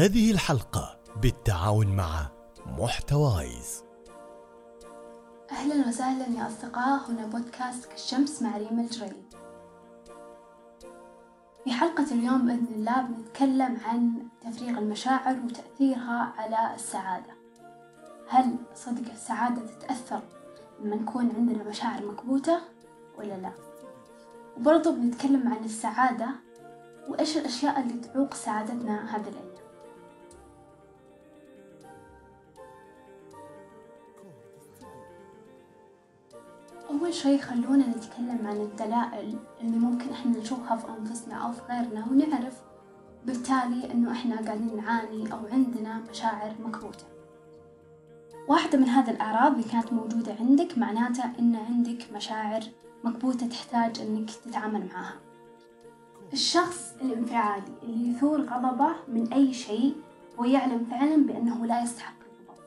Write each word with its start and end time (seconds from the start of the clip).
هذه 0.00 0.30
الحلقة 0.30 1.00
بالتعاون 1.22 1.96
مع 1.96 2.28
محتوايز. 2.66 3.84
أهلا 5.50 5.88
وسهلا 5.88 6.38
يا 6.38 6.46
أصدقاء. 6.46 7.10
هنا 7.10 7.26
بودكاست 7.26 7.84
كالشمس 7.84 8.42
مع 8.42 8.56
ريم 8.56 8.80
الجريد. 8.80 9.34
في 11.64 11.72
حلقة 11.72 12.04
اليوم 12.12 12.46
بإذن 12.46 12.74
الله 12.74 13.02
بنتكلم 13.02 13.80
عن 13.84 14.28
تفريغ 14.40 14.78
المشاعر 14.78 15.36
وتأثيرها 15.44 16.34
على 16.38 16.74
السعادة. 16.74 17.34
هل 18.28 18.56
صدق 18.74 19.12
السعادة 19.12 19.66
تتأثر 19.66 20.22
لما 20.80 20.96
نكون 20.96 21.32
عندنا 21.36 21.64
مشاعر 21.64 22.06
مكبوتة 22.06 22.60
ولا 23.18 23.34
لا؟ 23.34 23.52
وبرضه 24.56 24.92
بنتكلم 24.92 25.48
عن 25.48 25.64
السعادة 25.64 26.28
وإيش 27.08 27.36
الأشياء 27.36 27.80
اللي 27.80 28.00
تعوق 28.00 28.34
سعادتنا 28.34 29.16
هذه 29.16 29.28
الأيام 29.28 29.49
أول 37.00 37.14
شي 37.14 37.38
خلونا 37.38 37.86
نتكلم 37.86 38.46
عن 38.46 38.56
الدلائل 38.56 39.38
اللي 39.60 39.78
ممكن 39.78 40.10
إحنا 40.10 40.38
نشوفها 40.38 40.76
في 40.76 40.86
أنفسنا 40.98 41.34
أو 41.34 41.52
في 41.52 41.60
غيرنا 41.70 42.06
ونعرف 42.10 42.60
بالتالي 43.26 43.92
إنه 43.92 44.12
إحنا 44.12 44.36
قاعدين 44.36 44.76
نعاني 44.76 45.32
أو 45.32 45.38
عندنا 45.52 46.02
مشاعر 46.10 46.54
مكبوتة 46.64 47.04
واحدة 48.48 48.78
من 48.78 48.84
هذه 48.88 49.10
الأعراض 49.10 49.52
اللي 49.52 49.68
كانت 49.68 49.92
موجودة 49.92 50.34
عندك 50.40 50.78
معناتها 50.78 51.32
إن 51.38 51.56
عندك 51.56 52.12
مشاعر 52.14 52.60
مكبوتة 53.04 53.46
تحتاج 53.48 54.00
إنك 54.00 54.30
تتعامل 54.30 54.88
معاها 54.94 55.16
الشخص 56.32 56.94
الانفعالي 57.02 57.72
اللي 57.82 58.08
يثور 58.08 58.40
غضبه 58.40 58.92
من 59.08 59.32
أي 59.32 59.54
شيء 59.54 59.96
ويعلم 60.38 60.86
فعلا 60.90 61.16
بأنه 61.16 61.66
لا 61.66 61.82
يستحق 61.82 62.14
الغضب. 62.22 62.62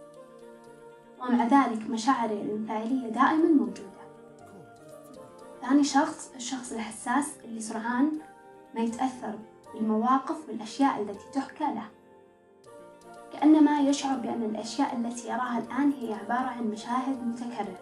ومع 1.22 1.44
ذلك 1.44 1.90
مشاعره 1.90 2.34
الانفعالية 2.34 3.10
دائما 3.10 3.46
موجودة. 3.50 3.93
ثاني 5.64 5.84
شخص 5.84 6.32
الشخص 6.36 6.72
الحساس 6.72 7.26
اللي 7.46 7.62
سرعان 7.62 8.12
ما 8.76 8.82
يتأثر 8.82 9.40
بالمواقف 9.74 10.50
والأشياء 10.50 11.02
التي 11.02 11.30
تحكى 11.34 11.64
له. 11.64 11.90
كأنما 13.34 13.82
يشعر 13.82 14.18
بأن 14.18 14.44
الأشياء 14.44 14.96
التي 14.96 15.28
يراها 15.28 15.60
الآن 15.60 15.92
هي 15.92 16.14
عبارة 16.14 16.50
عن 16.50 16.64
مشاهد 16.64 17.28
متكررة. 17.28 17.80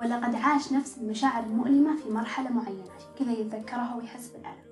ولقد 0.00 0.34
عاش 0.34 0.72
نفس 0.72 0.98
المشاعر 0.98 1.44
المؤلمة 1.44 1.96
في 1.96 2.10
مرحلة 2.10 2.50
معينة 2.50 2.92
عشان 2.96 3.08
كذا 3.18 3.32
يتذكرها 3.32 3.94
ويحس 3.96 4.28
بالألم. 4.28 4.70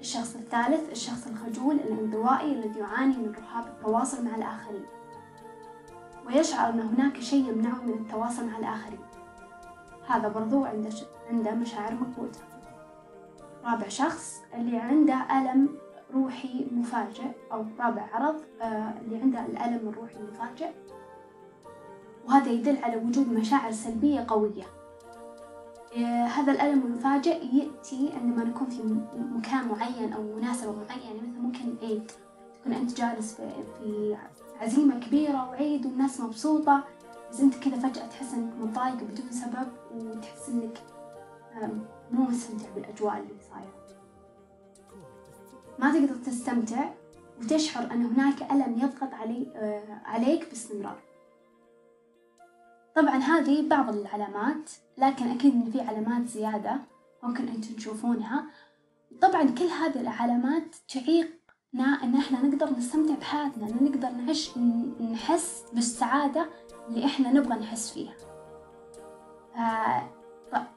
الشخص 0.00 0.34
الثالث 0.34 0.90
الشخص 0.90 1.26
الخجول 1.26 1.74
الانطوائي 1.76 2.52
الذي 2.52 2.80
يعاني 2.80 3.16
من 3.16 3.34
رهاب 3.34 3.66
التواصل 3.66 4.24
مع 4.24 4.36
الآخرين. 4.36 4.86
ويشعر 6.26 6.70
أن 6.70 6.80
هناك 6.80 7.20
شيء 7.20 7.48
يمنعه 7.48 7.82
من 7.82 7.92
التواصل 7.92 8.46
مع 8.46 8.58
الآخرين. 8.58 9.11
هذا 10.06 10.28
برضو 10.28 10.64
عنده 10.64 10.90
عنده 11.30 11.50
مشاعر 11.50 11.94
مكبوتة 11.94 12.40
رابع 13.64 13.88
شخص 13.88 14.42
اللي 14.54 14.76
عنده 14.76 15.14
ألم 15.14 15.68
روحي 16.14 16.66
مفاجئ 16.72 17.30
أو 17.52 17.64
رابع 17.80 18.02
عرض 18.12 18.40
آه 18.62 18.94
اللي 19.00 19.16
عنده 19.16 19.46
الألم 19.46 19.88
الروحي 19.88 20.16
المفاجئ. 20.16 20.70
وهذا 22.26 22.50
يدل 22.50 22.76
على 22.84 22.96
وجود 22.96 23.32
مشاعر 23.32 23.70
سلبية 23.70 24.24
قوية. 24.28 24.64
آه 25.96 26.24
هذا 26.24 26.52
الألم 26.52 26.82
المفاجئ 26.86 27.44
يأتي 27.44 28.12
عندما 28.14 28.44
نكون 28.44 28.68
في 28.68 28.82
مكان 29.14 29.68
معين 29.68 30.12
أو 30.12 30.22
مناسبة 30.22 30.72
معينة 30.72 31.22
مثل 31.22 31.40
ممكن 31.40 31.74
عيد. 31.82 32.10
تكون 32.60 32.72
أنت 32.72 32.96
جالس 32.96 33.34
في 33.34 34.16
عزيمة 34.60 35.00
كبيرة 35.00 35.48
وعيد 35.48 35.86
والناس 35.86 36.20
مبسوطة. 36.20 36.84
بس 37.32 37.40
أنت 37.40 37.54
كذا 37.54 37.78
فجأة 37.78 38.06
تحس 38.06 38.34
إنك 38.34 38.54
متضايق 38.54 38.94
بدون 38.94 39.30
سبب 39.30 39.68
وتحس 39.94 40.48
إنك 40.48 40.78
مو 42.10 42.24
مستمتع 42.24 42.70
بالأجواء 42.74 43.18
اللي 43.18 43.34
صايرة. 43.50 43.82
ما 45.78 45.92
تقدر 45.92 46.16
تستمتع 46.16 46.90
وتشعر 47.40 47.92
أن 47.92 48.04
هناك 48.06 48.52
ألم 48.52 48.78
يضغط 48.78 49.14
علي 49.14 49.46
عليك 50.04 50.48
باستمرار. 50.48 50.98
طبعا 52.94 53.16
هذه 53.16 53.68
بعض 53.68 53.96
العلامات 53.96 54.70
لكن 54.98 55.26
أكيد 55.30 55.54
إن 55.54 55.70
في 55.70 55.80
علامات 55.80 56.26
زيادة 56.28 56.80
ممكن 57.22 57.48
أنتم 57.48 57.74
تشوفونها. 57.74 58.46
طبعا 59.20 59.42
كل 59.42 59.64
هذه 59.64 60.00
العلامات 60.00 60.76
تعيقنا 60.94 62.04
إن 62.04 62.14
إحنا 62.14 62.42
نقدر 62.42 62.70
نستمتع 62.70 63.14
بحياتنا 63.14 63.68
إن 63.68 63.84
نقدر 63.84 64.10
نعيش 64.10 64.58
نحس 65.12 65.64
بالسعادة 65.72 66.46
اللي 66.88 67.04
إحنا 67.06 67.32
نبغى 67.32 67.58
نحس 67.58 67.90
فيها. 67.90 68.14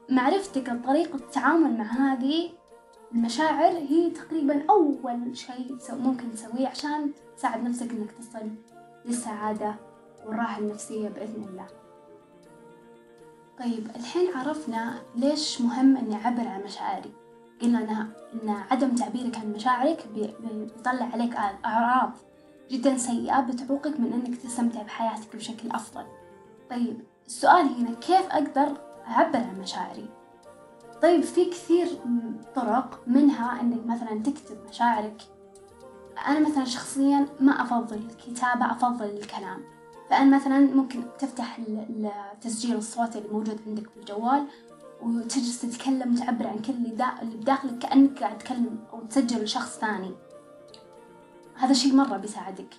معرفتك 0.08 0.80
طريقة 0.86 1.14
التعامل 1.16 1.76
مع 1.78 1.84
هذه 1.84 2.50
المشاعر 3.12 3.72
هي 3.72 4.10
تقريبا 4.10 4.64
أول 4.70 5.36
شيء 5.36 5.76
ممكن 5.90 6.32
تسويه 6.32 6.68
عشان 6.68 7.10
تساعد 7.36 7.64
نفسك 7.64 7.90
إنك 7.90 8.12
تصل 8.12 8.50
للسعادة 9.04 9.74
والراحة 10.26 10.58
النفسية 10.58 11.08
بإذن 11.08 11.44
الله. 11.50 11.66
طيب 13.58 13.86
الحين 13.96 14.36
عرفنا 14.36 14.94
ليش 15.14 15.60
مهم 15.60 15.96
إني 15.96 16.14
أعبر 16.14 16.48
عن 16.48 16.62
مشاعري. 16.62 17.12
قلنا 17.62 18.08
إن 18.34 18.48
عدم 18.70 18.94
تعبيرك 18.94 19.38
عن 19.38 19.52
مشاعرك 19.52 20.06
بيطلع 20.14 21.08
عليك 21.12 21.34
أعراض 21.64 22.10
جدا 22.70 22.96
سيئة 22.96 23.40
بتعوقك 23.40 24.00
من 24.00 24.12
إنك 24.12 24.36
تستمتع 24.36 24.82
بحياتك 24.82 25.36
بشكل 25.36 25.70
أفضل. 25.70 26.04
طيب 26.70 27.00
السؤال 27.26 27.66
هنا 27.66 27.94
كيف 27.94 28.26
أقدر 28.30 28.76
أعبر 29.08 29.38
عن 29.38 29.60
مشاعري؟ 29.60 30.08
طيب 31.02 31.22
في 31.22 31.44
كثير 31.44 31.88
طرق 32.54 33.00
منها 33.06 33.60
إنك 33.60 33.86
مثلا 33.86 34.22
تكتب 34.22 34.56
مشاعرك. 34.68 35.22
أنا 36.26 36.48
مثلا 36.48 36.64
شخصيا 36.64 37.26
ما 37.40 37.62
أفضل 37.62 37.96
الكتابة 37.96 38.70
أفضل 38.70 39.04
الكلام. 39.04 39.62
فأنا 40.10 40.36
مثلا 40.36 40.58
ممكن 40.58 41.02
تفتح 41.18 41.58
التسجيل 41.58 42.76
الصوتي 42.76 43.18
اللي 43.18 43.28
موجود 43.28 43.60
عندك 43.66 43.90
في 43.90 43.96
الجوال 43.96 44.46
وتجلس 45.02 45.60
تتكلم 45.60 46.14
وتعبر 46.14 46.46
عن 46.46 46.58
كل 46.58 46.72
اللي 46.72 47.36
بداخلك 47.36 47.78
كأنك 47.78 48.22
قاعد 48.22 48.38
تكلم 48.38 48.78
أو 48.92 49.00
تسجل 49.00 49.42
لشخص 49.42 49.78
ثاني. 49.78 50.10
هذا 51.58 51.72
شيء 51.72 51.94
مرة 51.94 52.16
بيساعدك. 52.16 52.74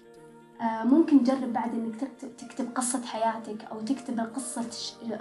ممكن 0.62 1.24
تجرب 1.24 1.54
بعد 1.54 1.74
إنك 1.74 1.96
تكتب, 2.38 2.76
قصة 2.76 3.06
حياتك 3.06 3.64
أو 3.72 3.82
تكتب 3.82 4.20
قصة 4.20 4.66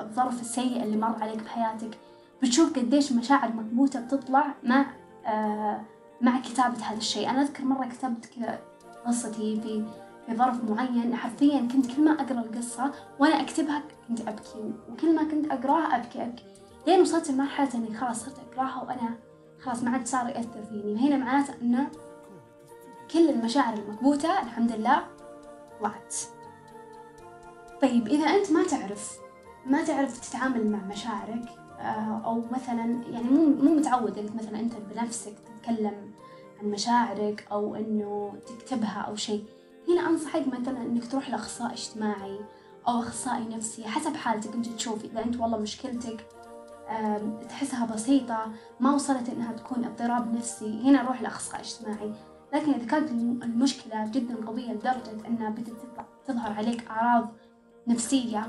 الظرف 0.00 0.40
السيء 0.40 0.82
اللي 0.82 0.96
مر 0.96 1.16
عليك 1.22 1.42
بحياتك. 1.42 1.98
بتشوف 2.42 2.78
قديش 2.78 3.12
مشاعر 3.12 3.52
مكبوتة 3.52 4.00
بتطلع 4.00 4.54
مع 4.62 4.86
آه 5.26 5.80
مع 6.20 6.40
كتابة 6.40 6.84
هذا 6.84 6.98
الشيء. 6.98 7.30
أنا 7.30 7.42
أذكر 7.42 7.64
مرة 7.64 7.86
كتبت 7.86 8.30
قصتي 9.06 9.60
في 9.60 9.84
في 10.26 10.36
ظرف 10.36 10.64
معين. 10.64 11.16
حرفيا 11.16 11.68
كنت 11.72 11.96
كل 11.96 12.04
ما 12.04 12.12
أقرأ 12.12 12.40
القصة 12.40 12.92
وأنا 13.18 13.40
أكتبها 13.40 13.82
كنت 14.08 14.20
أبكي 14.20 14.72
وكل 14.90 15.14
ما 15.14 15.24
كنت 15.24 15.52
أقراها 15.52 15.96
أبكي 15.96 16.22
أبكي 16.22 16.44
لين 16.86 17.00
وصلت 17.00 17.30
لمرحلة 17.30 17.74
إني 17.74 17.94
خلاص 17.94 18.24
صرت 18.24 18.38
أقراها 18.38 18.82
وأنا 18.82 19.14
خلاص 19.62 19.82
ما 19.82 19.90
عاد 19.90 20.06
صار 20.06 20.28
يأثر 20.28 20.62
فيني. 20.68 20.94
وهنا 20.94 21.16
معناته 21.16 21.54
إنه 21.62 21.88
كل 23.10 23.30
المشاعر 23.30 23.74
المكبوتة 23.74 24.42
الحمد 24.42 24.72
لله. 24.72 25.06
طلعت 25.80 26.14
طيب 27.82 28.08
إذا 28.08 28.26
أنت 28.26 28.52
ما 28.52 28.64
تعرف 28.64 29.18
ما 29.66 29.84
تعرف 29.84 30.30
تتعامل 30.30 30.70
مع 30.70 30.78
مشاعرك 30.78 31.48
أو 32.24 32.42
مثلا 32.50 33.02
يعني 33.10 33.24
مو 33.30 33.46
مو 33.46 33.74
متعود 33.74 34.18
إنك 34.18 34.34
مثلا 34.34 34.60
أنت 34.60 34.72
بنفسك 34.74 35.32
تتكلم 35.38 36.10
عن 36.62 36.70
مشاعرك 36.70 37.46
أو 37.52 37.74
إنه 37.74 38.34
تكتبها 38.46 39.00
أو 39.00 39.16
شيء. 39.16 39.44
هنا 39.88 40.08
أنصحك 40.08 40.46
مثلا 40.48 40.82
إنك 40.82 41.10
تروح 41.10 41.30
لأخصائي 41.30 41.72
اجتماعي 41.72 42.40
أو 42.88 43.00
أخصائي 43.00 43.48
نفسي 43.48 43.84
حسب 43.84 44.16
حالتك 44.16 44.54
أنت 44.54 44.68
تشوف. 44.68 45.04
إذا 45.04 45.24
أنت 45.24 45.36
والله 45.36 45.58
مشكلتك 45.58 46.26
تحسها 47.48 47.86
بسيطة 47.86 48.52
ما 48.80 48.94
وصلت 48.94 49.28
إنها 49.28 49.52
تكون 49.52 49.84
اضطراب 49.84 50.34
نفسي 50.34 50.82
هنا 50.84 51.02
روح 51.02 51.22
لأخصائي 51.22 51.62
اجتماعي. 51.62 52.12
لكن 52.52 52.72
إذا 52.72 52.86
كانت 52.86 53.10
المشكلة 53.44 54.10
جدا 54.10 54.46
قوية 54.46 54.72
لدرجة 54.72 55.26
أنها 55.26 55.50
بدأت 55.50 55.76
تظهر 56.26 56.52
عليك 56.52 56.88
أعراض 56.88 57.28
نفسية. 57.86 58.46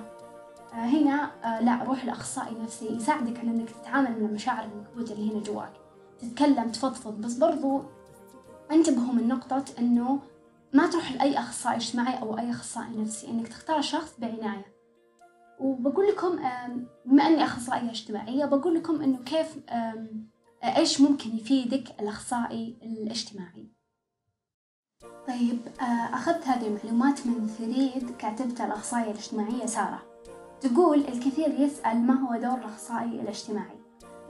هنا 0.72 1.32
لا 1.62 1.84
روح 1.84 2.06
لأخصائي 2.06 2.56
نفسي 2.56 2.96
يساعدك 2.96 3.40
على 3.40 3.50
أنك 3.50 3.70
تتعامل 3.70 4.12
مع 4.22 4.28
المشاعر 4.30 4.66
المكبوتة 4.66 5.14
اللي 5.14 5.34
هنا 5.34 5.44
جواك. 5.44 5.74
تتكلم 6.20 6.72
تفضفض 6.72 7.22
بس 7.22 7.34
برضو 7.34 7.82
انتبهوا 8.72 9.14
من 9.14 9.28
نقطة 9.28 9.66
أنه 9.80 10.20
ما 10.74 10.88
تروح 10.88 11.12
لأي 11.12 11.40
أخصائي 11.40 11.76
اجتماعي 11.76 12.22
أو 12.22 12.38
أي 12.38 12.52
أخصائي 12.52 12.98
نفسي 12.98 13.28
أنك 13.28 13.48
تختار 13.48 13.82
شخص 13.82 14.20
بعناية. 14.20 14.78
وبقول 15.60 16.08
لكم 16.08 16.40
بما 17.06 17.28
أني 17.28 17.44
أخصائية 17.44 17.90
اجتماعية 17.90 18.46
بقول 18.46 18.76
لكم 18.76 19.02
أنه 19.02 19.18
كيف 19.18 19.60
إيش 20.64 21.02
ممكن 21.02 21.36
يفيدك 21.36 22.00
الأخصائي 22.00 22.78
الاجتماعي. 22.84 23.76
طيب 25.28 25.60
آه، 25.82 26.16
أخذت 26.16 26.48
هذه 26.48 26.68
المعلومات 26.68 27.28
من 27.28 27.48
ثريد 27.48 28.16
كاتبتها 28.18 28.66
الأخصائية 28.66 29.12
الاجتماعية 29.12 29.66
سارة. 29.66 30.02
تقول 30.62 31.00
الكثير 31.00 31.60
يسأل 31.60 31.98
ما 32.08 32.14
هو 32.14 32.36
دور 32.36 32.58
الأخصائي 32.58 33.22
الاجتماعي. 33.22 33.78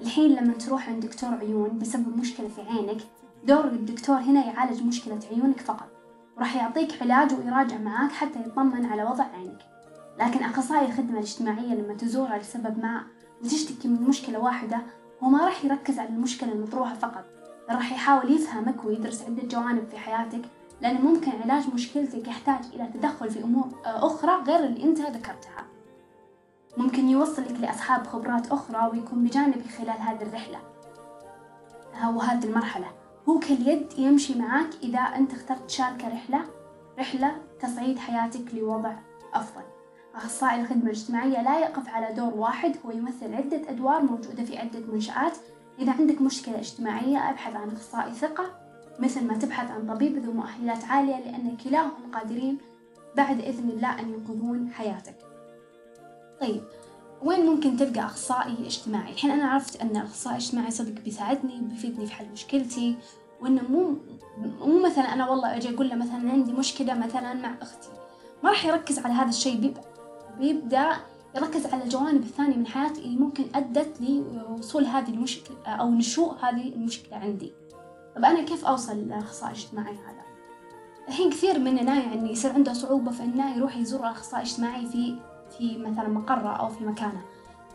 الحين 0.01 0.35
لما 0.35 0.53
تروح 0.53 0.89
عند 0.89 1.05
دكتور 1.05 1.29
عيون 1.33 1.79
بسبب 1.79 2.17
مشكلة 2.17 2.47
في 2.47 2.61
عينك 2.61 3.01
دور 3.43 3.65
الدكتور 3.65 4.15
هنا 4.15 4.45
يعالج 4.45 4.83
مشكلة 4.83 5.19
عيونك 5.31 5.59
فقط. 5.59 5.89
وراح 6.37 6.55
يعطيك 6.55 7.01
علاج 7.01 7.33
ويراجع 7.33 7.77
معاك 7.77 8.11
حتى 8.11 8.39
يطمن 8.39 8.85
على 8.85 9.03
وضع 9.03 9.23
عينك. 9.23 9.59
لكن 10.19 10.43
أخصائي 10.43 10.85
الخدمة 10.85 11.13
الاجتماعية 11.13 11.73
لما 11.75 11.93
تزورها 11.93 12.37
لسبب 12.37 12.79
ما 12.79 13.03
وتشتكي 13.43 13.87
من 13.87 14.01
مشكلة 14.01 14.39
واحدة 14.39 14.81
هو 15.23 15.29
ما 15.29 15.45
راح 15.45 15.65
يركز 15.65 15.99
على 15.99 16.09
المشكلة 16.09 16.51
المطروحة 16.51 16.93
فقط. 16.93 17.25
بل 17.69 17.75
راح 17.75 17.91
يحاول 17.91 18.31
يفهمك 18.31 18.85
ويدرس 18.85 19.21
عدة 19.21 19.43
جوانب 19.43 19.87
في 19.87 19.97
حياتك 19.97 20.41
لأن 20.81 21.01
ممكن 21.01 21.31
علاج 21.43 21.73
مشكلتك 21.73 22.27
يحتاج 22.27 22.65
إلى 22.73 22.87
تدخل 22.93 23.29
في 23.29 23.43
أمور 23.43 23.67
أخرى 23.85 24.43
غير 24.47 24.65
اللي 24.65 24.83
أنت 24.83 24.99
ذكرتها. 24.99 25.65
ممكن 26.77 27.09
يوصلك 27.09 27.59
لأصحاب 27.59 28.07
خبرات 28.07 28.51
أخرى 28.51 28.89
ويكون 28.91 29.23
بجانبك 29.23 29.67
خلال 29.77 30.01
هذه 30.01 30.21
الرحلة. 30.21 30.59
أو 32.03 32.19
هذه 32.19 32.45
المرحلة. 32.45 32.87
هو 33.29 33.39
كاليد 33.39 33.87
يمشي 33.97 34.39
معك 34.39 34.69
إذا 34.83 34.99
أنت 34.99 35.33
اخترت 35.33 35.67
تشاركه 35.67 36.07
رحلة 36.07 36.41
رحلة 36.99 37.37
تصعيد 37.61 37.99
حياتك 37.99 38.53
لوضع 38.53 38.93
أفضل. 39.33 39.63
أخصائي 40.15 40.61
الخدمة 40.61 40.83
الاجتماعية 40.83 41.41
لا 41.41 41.59
يقف 41.59 41.89
على 41.89 42.13
دور 42.13 42.33
واحد 42.33 42.75
هو 42.85 42.91
يمثل 42.91 43.33
عدة 43.33 43.61
أدوار 43.69 44.01
موجودة 44.01 44.43
في 44.43 44.57
عدة 44.57 44.79
منشآت. 44.79 45.37
إذا 45.79 45.91
عندك 45.91 46.21
مشكلة 46.21 46.59
اجتماعية 46.59 47.29
أبحث 47.29 47.55
عن 47.55 47.71
أخصائي 47.71 48.13
ثقة. 48.13 48.66
مثل 48.99 49.27
ما 49.27 49.37
تبحث 49.37 49.71
عن 49.71 49.87
طبيب 49.87 50.17
ذو 50.17 50.31
مؤهلات 50.31 50.83
عالية 50.83 51.15
لأن 51.15 51.57
كلاهم 51.63 52.11
قادرين 52.13 52.57
بعد 53.15 53.39
إذن 53.39 53.69
الله 53.69 53.99
أن 53.99 54.13
ينقذون 54.13 54.71
حياتك. 54.71 55.15
طيب 56.41 56.61
وين 57.23 57.45
ممكن 57.45 57.77
تلقى 57.77 58.05
أخصائي 58.05 58.65
اجتماعي؟ 58.65 59.11
الحين 59.11 59.31
أنا 59.31 59.45
عرفت 59.45 59.81
أن 59.81 59.95
أخصائي 59.95 60.37
اجتماعي 60.37 60.71
صدق 60.71 61.01
بيساعدني 61.01 61.61
بيفيدني 61.61 62.05
في 62.05 62.13
حل 62.13 62.25
مشكلتي 62.33 62.95
وإنه 63.41 63.61
مو 63.69 63.95
مو 64.61 64.85
مثلا 64.85 65.13
أنا 65.13 65.29
والله 65.29 65.57
أجي 65.57 65.75
أقول 65.75 65.89
له 65.89 65.95
مثلا 65.95 66.31
عندي 66.31 66.53
مشكلة 66.53 66.93
مثلا 66.93 67.33
مع 67.33 67.55
أختي. 67.61 67.89
ما 68.43 68.49
راح 68.49 68.65
يركز 68.65 68.99
على 68.99 69.13
هذا 69.13 69.29
الشيء 69.29 69.73
بيبدأ 70.39 70.97
يركز 71.35 71.65
على 71.65 71.83
الجوانب 71.83 72.23
الثانية 72.23 72.55
من 72.55 72.67
حياتي 72.67 73.01
اللي 73.01 73.17
ممكن 73.17 73.45
أدت 73.55 74.01
لوصول 74.01 74.85
هذه 74.85 75.09
المشكلة 75.09 75.57
أو 75.67 75.91
نشوء 75.91 76.33
هذه 76.41 76.73
المشكلة 76.73 77.17
عندي. 77.17 77.53
طب 78.17 78.25
أنا 78.25 78.41
كيف 78.41 78.65
أوصل 78.65 78.95
للأخصائي 78.95 79.51
الاجتماعي 79.51 79.93
هذا؟ 79.93 80.21
الحين 81.07 81.29
كثير 81.29 81.59
مننا 81.59 81.95
يعني 81.95 82.31
يصير 82.31 82.53
عنده 82.53 82.73
صعوبة 82.73 83.11
في 83.11 83.23
إنه 83.23 83.57
يروح 83.57 83.77
يزور 83.77 83.99
الأخصائي 83.99 84.43
الاجتماعي 84.43 84.85
في 84.85 85.19
في 85.57 85.77
مثلا 85.77 86.07
مقرة 86.07 86.49
أو 86.49 86.69
في 86.69 86.83
مكانه. 86.83 87.21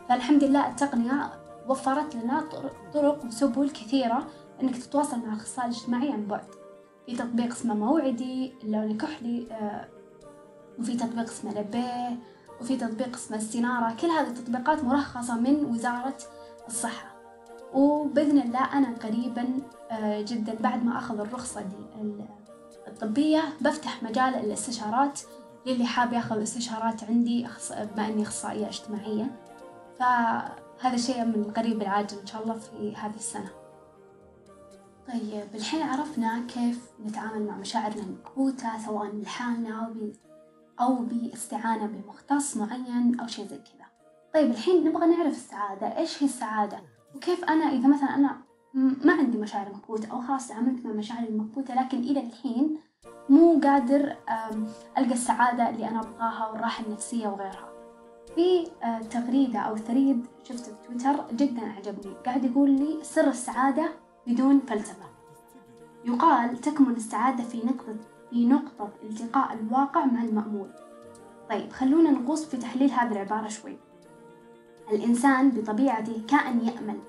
فالحمد 0.09 0.43
لله 0.43 0.69
التقنية 0.69 1.31
وفرت 1.67 2.15
لنا 2.15 2.43
طرق 2.93 3.25
وسبل 3.25 3.69
كثيرة 3.69 4.27
إنك 4.61 4.77
تتواصل 4.77 5.19
مع 5.19 5.33
الأخصائي 5.33 5.67
الاجتماعي 5.67 6.11
عن 6.11 6.25
بعد. 6.25 6.45
في 7.05 7.15
تطبيق 7.15 7.51
اسمه 7.51 7.73
موعدي 7.73 8.53
اللون 8.63 8.83
الكحلي 8.83 9.47
آه، 9.51 9.87
وفي 10.79 10.95
تطبيق 10.95 11.29
اسمه 11.29 11.51
لبيه 11.59 12.17
وفي 12.61 12.77
تطبيق 12.77 13.15
اسمه 13.15 13.37
السنارة 13.37 13.95
كل 14.01 14.07
هذه 14.07 14.27
التطبيقات 14.27 14.83
مرخصة 14.83 15.39
من 15.39 15.65
وزارة 15.65 16.17
الصحة. 16.67 17.13
وبإذن 17.73 18.41
الله 18.41 18.77
أنا 18.77 18.95
قريبا 19.03 19.47
جدا. 20.01 20.55
بعد 20.55 20.85
ما 20.85 20.97
أخذ 20.97 21.19
الرخصة 21.19 21.65
الطبية 22.87 23.43
بفتح 23.61 24.03
مجال 24.03 24.35
الاستشارات. 24.35 25.19
للي 25.65 25.85
حاب 25.85 26.13
ياخذ 26.13 26.41
استشارات 26.41 27.03
عندي 27.03 27.47
بما 27.71 28.07
إني 28.07 28.23
أخصائية 28.23 28.67
اجتماعية. 28.67 29.35
فهذا 29.99 30.97
شيء 30.97 31.25
من 31.25 31.35
القريب 31.35 31.81
العاجل 31.81 32.19
إن 32.19 32.25
شاء 32.25 32.43
الله 32.43 32.53
في 32.53 32.95
هذه 32.95 33.15
السنة. 33.15 33.49
طيب 35.07 35.55
الحين 35.55 35.81
عرفنا 35.81 36.43
كيف 36.47 36.89
نتعامل 37.05 37.47
مع 37.47 37.57
مشاعرنا 37.57 38.01
المكبوتة 38.03 38.85
سواء 38.85 39.15
لحالنا 39.15 39.85
أو 39.85 40.11
أو 40.79 40.95
باستعانة 40.95 41.85
بمختص 41.85 42.57
معين 42.57 43.19
أو 43.19 43.27
شيء 43.27 43.47
زي 43.47 43.57
كذا. 43.57 43.85
طيب 44.33 44.51
الحين 44.51 44.83
نبغى 44.83 45.05
نعرف 45.05 45.33
السعادة. 45.33 45.97
إيش 45.97 46.23
هي 46.23 46.27
السعادة؟ 46.27 46.79
وكيف 47.15 47.43
أنا 47.43 47.65
إذا 47.65 47.87
مثلا 47.87 48.15
أنا 48.15 48.37
ما 48.73 49.13
عندي 49.13 49.37
مشاعر 49.37 49.69
مكبوتة 49.69 50.11
أو 50.11 50.21
خلاص 50.21 50.47
تعاملت 50.47 50.85
مع 50.85 50.91
مشاعري 50.91 51.27
المكبوتة 51.27 51.75
لكن 51.75 51.97
إلى 51.97 52.19
الحين 52.19 52.77
مو 53.29 53.59
قادر 53.63 54.15
ألقى 54.97 55.13
السعادة 55.13 55.69
اللي 55.69 55.89
أنا 55.89 55.99
أبغاها 55.99 56.47
والراحة 56.51 56.85
النفسية 56.85 57.27
وغيرها. 57.27 57.69
في 58.35 58.67
آه، 58.83 58.99
تغريدة 58.99 59.59
أو 59.59 59.77
ثريد 59.77 60.25
شفته 60.43 60.71
في 60.75 60.87
تويتر 60.87 61.25
جدا 61.33 61.61
أعجبني 61.67 62.13
قاعد 62.25 62.45
يقول 62.45 62.69
لي 62.69 62.99
سر 63.01 63.27
السعادة 63.27 63.89
بدون 64.27 64.59
فلسفة. 64.59 65.05
يقال 66.05 66.57
تكمن 66.57 66.95
السعادة 66.95 67.43
في 67.43 67.57
نقطة 67.57 67.95
في 68.29 68.45
نقطة 68.45 68.89
التقاء 69.03 69.53
الواقع 69.53 70.05
مع 70.05 70.23
المأمول. 70.23 70.69
طيب 71.49 71.71
خلونا 71.71 72.11
نغوص 72.11 72.45
في 72.45 72.57
تحليل 72.57 72.91
هذه 72.91 73.11
العبارة 73.11 73.47
شوي. 73.47 73.77
الإنسان 74.91 75.49
بطبيعته 75.49 76.21
كائن 76.27 76.59
يأمل. 76.65 76.99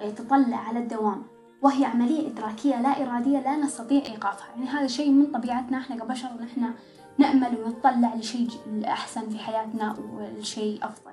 ويتطلع 0.00 0.56
على 0.56 0.78
الدوام. 0.78 1.22
وهي 1.62 1.84
عملية 1.84 2.28
إدراكية 2.28 2.80
لا 2.80 3.02
إرادية 3.02 3.40
لا 3.40 3.56
نستطيع 3.56 4.02
إيقافها. 4.06 4.46
يعني 4.56 4.66
هذا 4.66 4.86
شيء 4.86 5.10
من 5.10 5.26
طبيعتنا 5.26 5.78
إحنا 5.78 5.96
كبشر 5.96 6.28
نحن 6.40 6.70
نأمل 7.18 7.58
ونتطلع 7.64 8.14
لشيء 8.14 8.48
أحسن 8.84 9.28
في 9.28 9.38
حياتنا 9.38 9.96
ولشيء 10.14 10.84
أفضل. 10.84 11.10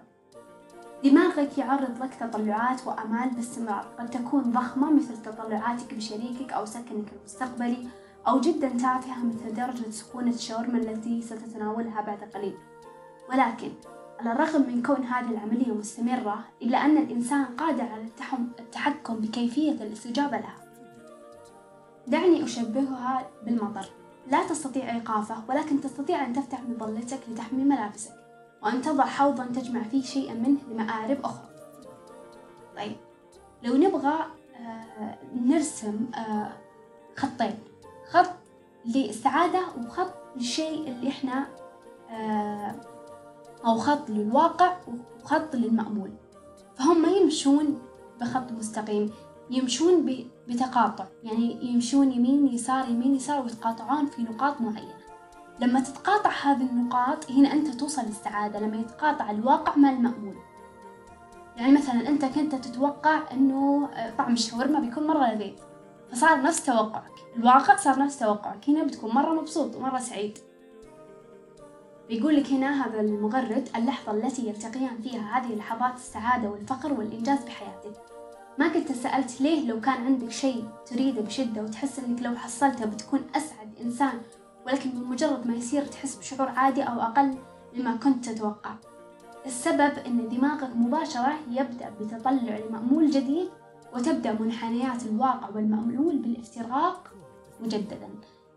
دماغك 1.03 1.57
يعرض 1.57 2.03
لك 2.03 2.13
تطلعات 2.13 2.88
وأمال 2.88 3.30
باستمرار. 3.30 3.85
قد 4.00 4.09
تكون 4.09 4.41
ضخمة 4.41 4.91
مثل 4.91 5.21
تطلعاتك 5.21 5.94
بشريكك 5.94 6.53
أو 6.53 6.65
سكنك 6.65 7.13
المستقبلي 7.19 7.88
أو 8.27 8.39
جدا 8.39 8.69
تافهة 8.69 9.25
مثل 9.25 9.53
درجة 9.56 9.89
سخونة 9.89 10.31
الشاورما 10.31 10.77
التي 10.77 11.21
ستتناولها 11.21 12.01
بعد 12.01 12.24
قليل. 12.36 12.56
ولكن 13.29 13.71
على 14.19 14.31
الرغم 14.31 14.62
من 14.62 14.83
كون 14.83 15.04
هذه 15.04 15.30
العملية 15.31 15.74
مستمرة 15.74 16.39
إلا 16.62 16.86
أن 16.86 16.98
الإنسان 16.98 17.45
قادر 17.45 17.83
على 17.83 18.07
التحكم 18.60 19.15
بكيفية 19.15 19.71
الاستجابة 19.71 20.38
لها. 20.38 20.56
دعني 22.07 22.44
أشبهها 22.44 23.27
بالمطر. 23.45 23.86
لا 24.31 24.48
تستطيع 24.48 24.95
إيقافه 24.95 25.36
ولكن 25.50 25.82
تستطيع 25.82 26.25
أن 26.25 26.34
تفتح 26.34 26.62
مظلتك 26.62 27.20
لتحمي 27.29 27.63
ملابسك 27.63 28.12
وأن 28.63 28.82
تضع 28.82 29.05
حوضا 29.05 29.46
تجمع 29.46 29.84
فيه 29.84 30.01
شيئا 30.03 30.34
منه 30.34 30.58
لمآرب 30.72 31.17
أخرى. 31.24 31.50
طيب 32.75 32.96
لو 33.63 33.75
نبغى 33.77 34.13
آه 34.60 35.17
نرسم 35.36 36.05
آه 36.15 36.51
خطين. 37.17 37.60
خط 38.12 38.29
للسعادة 38.86 39.62
وخط 39.77 40.13
للشيء 40.36 40.88
اللي 40.88 41.10
إحنا 41.10 41.48
آه 42.12 42.75
أو 43.65 43.77
خط 43.77 44.10
للواقع 44.10 44.77
وخط 45.24 45.55
للمأمول. 45.55 46.12
فهم 46.75 47.05
يمشون 47.05 47.82
بخط 48.22 48.51
مستقيم 48.51 49.12
يمشون 49.50 50.25
بتقاطع. 50.48 51.05
يعني 51.24 51.72
يمشون 51.72 52.12
يمين 52.12 52.48
يسار 52.48 52.89
يمين 52.89 53.15
يسار 53.15 53.41
ويتقاطعون 53.41 54.05
في 54.05 54.22
نقاط 54.22 54.62
معينة. 54.62 54.93
لما 55.60 55.79
تتقاطع 55.79 56.29
هذه 56.29 56.62
النقاط 56.62 57.32
هنا 57.32 57.53
أنت 57.53 57.67
توصل 57.67 58.01
للسعادة. 58.01 58.60
لما 58.60 58.77
يتقاطع 58.77 59.32
الواقع 59.32 59.75
مع 59.75 59.89
المأمول. 59.89 60.36
يعني 61.58 61.72
مثلا 61.72 62.08
أنت 62.10 62.25
كنت 62.25 62.55
تتوقع 62.55 63.32
أنه 63.32 63.89
طعم 64.17 64.34
الشاورما 64.34 64.79
بيكون 64.79 65.08
مرة 65.08 65.34
لذيذ. 65.34 65.53
فصار 66.12 66.41
نفس 66.41 66.65
توقعك. 66.65 67.12
الواقع 67.38 67.75
صار 67.75 68.00
نفس 68.00 68.20
توقعك. 68.20 68.70
هنا 68.70 68.84
بتكون 68.84 69.15
مرة 69.15 69.34
مبسوط 69.34 69.75
ومرة 69.75 70.00
سعيد. 70.00 70.38
بيقول 72.10 72.36
لك 72.36 72.48
هنا 72.48 72.86
هذا 72.86 73.01
المغرد 73.01 73.69
اللحظة 73.75 74.12
التي 74.12 74.48
يلتقيان 74.48 75.01
فيها 75.01 75.38
هذه 75.38 75.55
لحظات 75.55 75.95
السعادة 75.95 76.50
والفخر 76.50 76.93
والإنجاز 76.93 77.39
بحياتك 77.43 77.93
ما 78.57 78.67
قد 78.67 78.86
تسألت 78.86 79.41
ليه 79.41 79.67
لو 79.67 79.81
كان 79.81 80.05
عندك 80.05 80.31
شيء 80.31 80.65
تريده 80.86 81.22
بشدة 81.22 81.63
وتحس 81.63 82.00
إنك 82.00 82.22
لو 82.22 82.36
حصلته 82.36 82.86
بتكون 82.86 83.19
أسعد 83.36 83.79
إنسان 83.81 84.22
ولكن 84.65 84.89
بمجرد 84.89 85.48
ما 85.48 85.55
يصير 85.55 85.86
تحس 85.86 86.15
بشعور 86.15 86.50
عادي 86.50 86.83
أو 86.83 87.01
أقل 87.01 87.36
مما 87.75 87.95
كنت 87.95 88.29
تتوقع. 88.29 88.75
السبب 89.45 89.93
أن 90.07 90.29
دماغك 90.29 90.75
مباشرة 90.75 91.33
يبدأ 91.51 91.89
بتطلع 92.00 92.57
لمأمول 92.57 93.12
جديد 93.12 93.50
وتبدأ 93.95 94.33
منحنيات 94.39 95.05
الواقع 95.05 95.50
والمأمول 95.55 96.17
بالإفتراق 96.17 97.12
مجددا. 97.62 98.10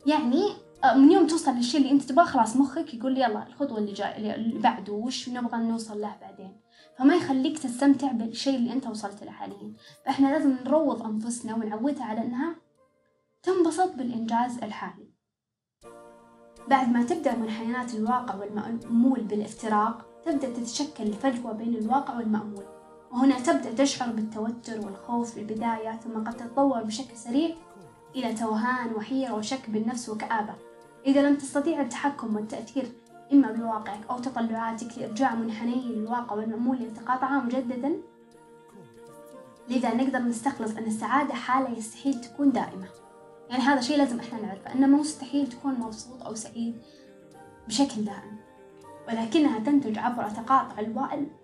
يعني 0.06 0.48
من 0.94 1.12
يوم 1.12 1.26
توصل 1.26 1.50
للشيء 1.50 1.80
اللي 1.80 1.90
انت 1.90 2.02
تبغاه 2.02 2.24
خلاص 2.24 2.56
مخك 2.56 2.94
يقول 2.94 3.18
يلا 3.18 3.46
الخطوة 3.46 3.78
اللي 3.78 3.92
جاي 3.92 4.34
اللي 4.34 4.58
بعده 4.58 4.92
وش 4.92 5.28
نبغى 5.28 5.58
نوصل 5.58 6.00
له 6.00 6.16
بعدين؟ 6.20 6.60
فما 6.98 7.14
يخليك 7.14 7.58
تستمتع 7.58 8.12
بالشيء 8.12 8.56
اللي 8.56 8.72
انت 8.72 8.86
وصلت 8.86 9.22
له 9.22 9.30
حاليا. 9.30 9.74
فإحنا 10.04 10.28
لازم 10.28 10.56
نروض 10.64 11.02
أنفسنا 11.02 11.54
ونعودها 11.54 12.04
على 12.04 12.20
إنها 12.20 12.56
تنبسط 13.42 13.94
بالإنجاز 13.94 14.58
الحالي. 14.58 15.10
بعد 16.68 16.92
ما 16.92 17.02
تبدأ 17.02 17.36
منحنيات 17.36 17.94
الواقع 17.94 18.34
والمأمول 18.34 19.20
بالافتراق 19.20 20.22
تبدأ 20.24 20.52
تتشكل 20.52 21.04
الفجوة 21.04 21.52
بين 21.52 21.74
الواقع 21.74 22.16
والمأمول. 22.16 22.64
وهنا 23.12 23.40
تبدأ 23.40 23.74
تشعر 23.74 24.08
بالتوتر 24.08 24.86
والخوف 24.86 25.34
في 25.34 25.40
البداية 25.40 25.96
ثم 25.96 26.24
قد 26.24 26.36
تتطور 26.36 26.82
بشكل 26.82 27.16
سريع 27.16 27.50
إلى 28.16 28.34
توهان 28.34 28.94
وحيرة 28.94 29.34
وشك 29.34 29.70
بالنفس 29.70 30.08
وكآبة. 30.08 30.65
إذا 31.06 31.28
لم 31.28 31.36
تستطيع 31.36 31.80
التحكم 31.80 32.36
والتأثير 32.36 32.86
إما 33.32 33.52
بواقعك 33.52 34.00
أو 34.10 34.18
تطلعاتك 34.18 34.98
لإرجاع 34.98 35.34
منحني 35.34 35.86
الواقع 35.86 36.36
والمأمول 36.36 36.76
لتقاطعها 36.76 37.40
مجددا 37.40 37.92
لذا 39.68 39.94
نقدر 39.94 40.18
نستخلص 40.18 40.76
أن 40.76 40.84
السعادة 40.84 41.34
حالة 41.34 41.78
يستحيل 41.78 42.20
تكون 42.20 42.52
دائمة. 42.52 42.88
يعني 43.50 43.62
هذا 43.62 43.80
شيء 43.80 43.98
لازم 43.98 44.20
إحنا 44.20 44.40
نعرفه 44.40 44.75
أنه 44.75 44.86
مستحيل 44.86 45.48
تكون 45.48 45.75
مبسوط 45.75 46.22
أو 46.22 46.34
سعيد 46.34 46.82
بشكل 47.68 48.04
دائم 48.04 48.36
ولكنها 49.08 49.58
تنتج 49.58 49.98
عبر 49.98 50.28
تقاطع 50.28 50.80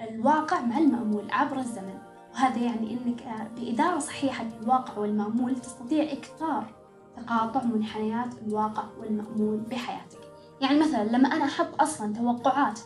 الواقع 0.01 0.61
مع 0.61 0.79
المأمول 0.79 1.31
عبر 1.31 1.59
الزمن. 1.59 1.99
وهذا 2.35 2.59
يعني 2.59 2.93
أنك 2.93 3.51
بإدارة 3.57 3.99
صحيحة 3.99 4.45
للواقع 4.45 4.99
والمأمول 4.99 5.61
تستطيع 5.61 6.13
إكثار 6.13 6.82
تقاطع 7.17 7.65
منحنيات 7.65 8.35
الواقع 8.47 8.85
والمأمول 9.01 9.57
بحياتك. 9.57 10.19
يعني 10.61 10.81
مثلا 10.81 11.05
لما 11.05 11.29
أنا 11.29 11.45
أحط 11.45 11.81
أصلا 11.81 12.15
توقعات 12.15 12.81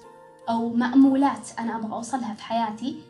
أو 0.48 0.68
مأمولات 0.68 1.48
أنا 1.58 1.76
أبغى 1.76 1.92
أوصلها 1.92 2.34
في 2.34 2.42
حياتي 2.42 3.02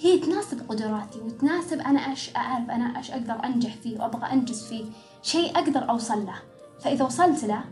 هي 0.00 0.18
تناسب 0.18 0.68
قدراتي 0.68 1.20
وتناسب 1.20 1.80
أنا 1.80 2.10
إيش 2.10 2.36
أعرف 2.36 2.70
أنا 2.70 2.98
إيش 2.98 3.10
أقدر 3.10 3.44
أنجح 3.44 3.74
فيه 3.74 4.00
وأبغى 4.00 4.32
أنجز 4.32 4.64
فيه. 4.64 4.84
شيء 5.22 5.58
أقدر 5.58 5.90
أوصل 5.90 6.26
له. 6.26 6.34
فإذا 6.80 7.04
وصلت 7.04 7.44
له 7.44 7.64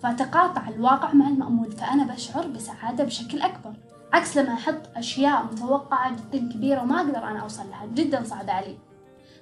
فتقاطع 0.00 0.68
الواقع 0.68 1.14
مع 1.14 1.28
المأمول 1.28 1.72
فأنا 1.72 2.04
بشعر 2.04 2.46
بسعادة 2.46 3.04
بشكل 3.04 3.40
أكبر. 3.40 3.74
عكس 4.12 4.36
لما 4.36 4.54
أحط 4.54 4.80
أشياء 4.96 5.44
متوقعة 5.44 6.16
جدا 6.16 6.52
كبيرة 6.52 6.82
وما 6.82 6.96
أقدر 6.96 7.24
أنا 7.24 7.38
أوصل 7.38 7.70
لها 7.70 7.86
جدا 7.86 8.24
صعبة 8.24 8.52
علي. 8.52 8.78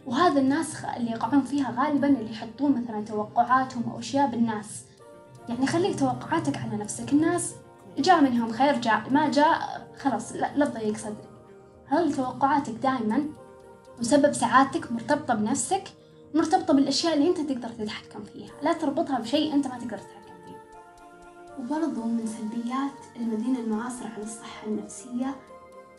وهذا 0.07 0.41
الناس 0.41 0.85
اللي 0.85 1.11
يقعون 1.11 1.43
فيها 1.43 1.75
غالبا 1.79 2.07
اللي 2.07 2.31
يحطون 2.31 2.83
مثلا 2.83 3.05
توقعاتهم 3.05 3.91
أو 3.91 3.99
أشياء 3.99 4.27
بالناس. 4.27 4.85
يعني 5.49 5.67
خليك 5.67 5.99
توقعاتك 5.99 6.57
على 6.57 6.77
نفسك. 6.77 7.13
الناس 7.13 7.55
جاء 7.99 8.21
منهم 8.21 8.53
خير 8.53 8.81
جاء 8.81 9.03
ما 9.11 9.31
جاء 9.31 9.89
خلاص 9.99 10.33
لا, 10.33 10.51
لا 10.57 10.67
تضيق 10.67 10.97
صدرك 10.97 11.31
هل 11.87 12.15
توقعاتك 12.15 12.73
دائما 12.73 13.25
وسبب 14.01 14.33
سعادتك 14.33 14.93
مرتبطة 14.93 15.35
بنفسك 15.35 15.85
مرتبطة 16.35 16.75
بالأشياء 16.75 17.15
اللي 17.15 17.29
أنت 17.29 17.41
تقدر 17.41 17.69
تتحكم 17.69 18.25
فيها؟ 18.25 18.51
لا 18.63 18.73
تربطها 18.73 19.19
بشيء 19.19 19.55
أنت 19.55 19.67
ما 19.67 19.79
تقدر 19.79 19.99
تتحكم 19.99 20.35
فيه. 20.47 20.57
وبرضو 21.59 22.03
من 22.03 22.27
سلبيات 22.27 23.17
المدينة 23.17 23.59
المعاصرة 23.59 24.09
على 24.09 24.23
الصحة 24.23 24.67
النفسية 24.67 25.35